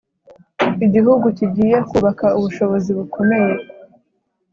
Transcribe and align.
Igihugu 0.85 1.25
kigiye 1.37 1.77
kubaka 1.89 2.25
ubushobozi 2.37 2.89
bukomeye 2.97 3.53